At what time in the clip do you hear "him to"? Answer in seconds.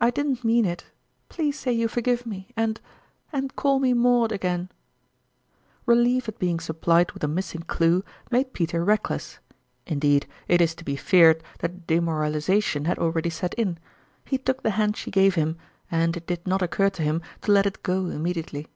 17.02-17.52